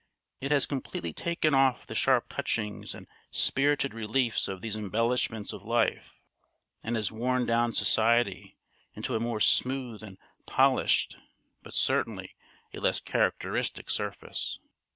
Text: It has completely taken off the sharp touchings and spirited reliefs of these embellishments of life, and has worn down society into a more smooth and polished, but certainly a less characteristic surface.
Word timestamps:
It 0.39 0.49
has 0.49 0.65
completely 0.65 1.13
taken 1.13 1.53
off 1.53 1.85
the 1.85 1.93
sharp 1.93 2.29
touchings 2.29 2.95
and 2.95 3.05
spirited 3.29 3.93
reliefs 3.93 4.47
of 4.47 4.61
these 4.61 4.75
embellishments 4.75 5.53
of 5.53 5.61
life, 5.63 6.19
and 6.83 6.95
has 6.95 7.11
worn 7.11 7.45
down 7.45 7.73
society 7.73 8.57
into 8.95 9.15
a 9.15 9.19
more 9.19 9.39
smooth 9.39 10.01
and 10.01 10.17
polished, 10.47 11.17
but 11.61 11.75
certainly 11.75 12.35
a 12.73 12.79
less 12.79 12.99
characteristic 12.99 13.91
surface. 13.91 14.57